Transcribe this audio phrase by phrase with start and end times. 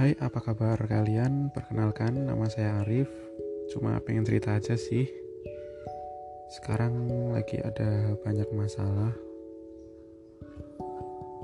[0.00, 1.52] Hai, apa kabar kalian?
[1.52, 3.04] Perkenalkan, nama saya Arif.
[3.68, 5.04] Cuma pengen cerita aja sih.
[6.48, 7.04] Sekarang
[7.36, 9.12] lagi ada banyak masalah.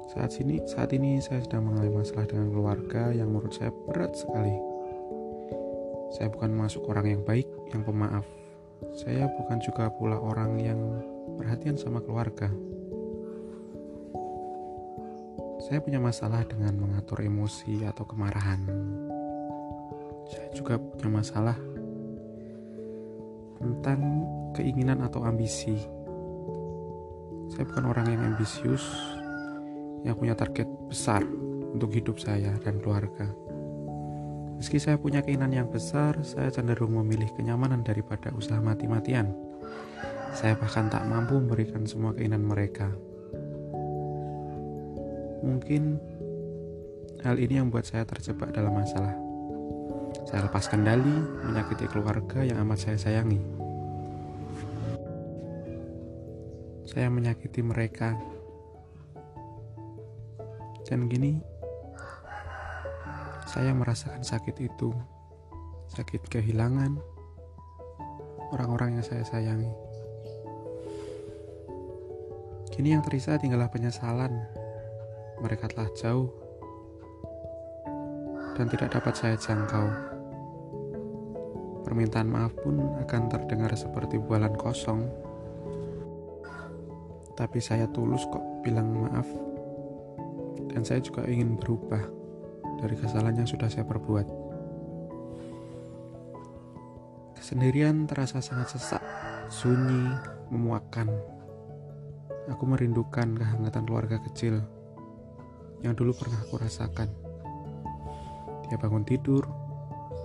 [0.08, 4.56] Saat sini, saat ini saya sedang mengalami masalah dengan keluarga yang menurut saya berat sekali.
[6.16, 8.24] Saya bukan masuk orang yang baik, yang pemaaf.
[8.96, 10.80] Saya bukan juga pula orang yang
[11.36, 12.48] perhatian sama keluarga.
[15.56, 18.60] Saya punya masalah dengan mengatur emosi atau kemarahan.
[20.28, 21.56] Saya juga punya masalah
[23.56, 24.00] tentang
[24.52, 25.80] keinginan atau ambisi.
[27.48, 28.84] Saya bukan orang yang ambisius,
[30.04, 31.24] yang punya target besar
[31.72, 33.32] untuk hidup saya dan keluarga.
[34.56, 39.32] Meski saya punya keinginan yang besar, saya cenderung memilih kenyamanan daripada usaha mati-matian.
[40.36, 42.92] Saya bahkan tak mampu memberikan semua keinginan mereka.
[45.46, 46.02] Mungkin
[47.22, 49.14] hal ini yang membuat saya terjebak dalam masalah.
[50.26, 53.38] Saya lepas kendali, menyakiti keluarga yang amat saya sayangi.
[56.90, 58.18] Saya menyakiti mereka.
[60.82, 61.38] Dan gini,
[63.46, 64.90] saya merasakan sakit itu.
[65.94, 66.98] Sakit kehilangan
[68.50, 69.70] orang-orang yang saya sayangi.
[72.74, 74.65] Kini yang tersisa tinggallah penyesalan
[75.40, 76.28] mereka telah jauh
[78.56, 79.86] dan tidak dapat saya jangkau.
[81.84, 85.06] Permintaan maaf pun akan terdengar seperti bualan kosong.
[87.36, 89.28] Tapi saya tulus kok bilang maaf.
[90.72, 92.00] Dan saya juga ingin berubah
[92.80, 94.26] dari kesalahan yang sudah saya perbuat.
[97.36, 99.04] Kesendirian terasa sangat sesak,
[99.52, 100.10] sunyi,
[100.50, 101.06] memuakkan.
[102.50, 104.64] Aku merindukan kehangatan keluarga kecil
[105.86, 107.06] yang dulu pernah aku rasakan.
[108.66, 109.46] Dia bangun tidur,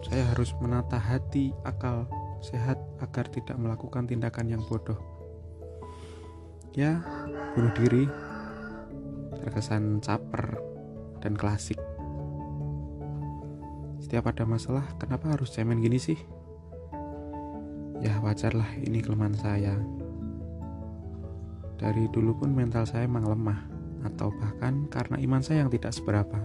[0.01, 2.09] saya harus menata hati, akal,
[2.41, 4.97] sehat agar tidak melakukan tindakan yang bodoh.
[6.73, 7.05] Ya,
[7.53, 8.09] bunuh diri,
[9.37, 10.57] terkesan caper
[11.21, 11.77] dan klasik.
[14.01, 16.17] Setiap ada masalah, kenapa harus cemen gini sih?
[18.01, 19.77] Ya wajarlah ini kelemahan saya.
[21.77, 23.70] Dari dulu pun mental saya emang lemah
[24.03, 26.41] atau bahkan karena iman saya yang tidak seberapa.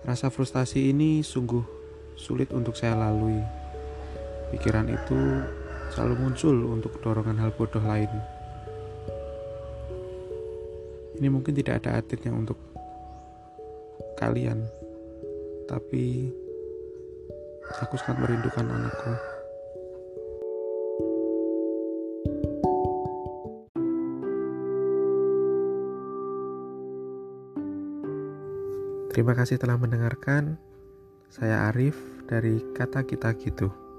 [0.00, 1.62] Rasa frustasi ini sungguh
[2.16, 3.40] sulit untuk saya lalui.
[4.50, 5.20] Pikiran itu
[5.92, 8.10] selalu muncul untuk dorongan hal bodoh lain.
[11.20, 12.56] Ini mungkin tidak ada artinya untuk
[14.16, 14.64] kalian,
[15.68, 16.32] tapi
[17.84, 19.29] aku sangat merindukan anakku.
[29.10, 30.54] Terima kasih telah mendengarkan.
[31.26, 31.98] Saya Arif
[32.30, 33.89] dari Kata Kita Gitu.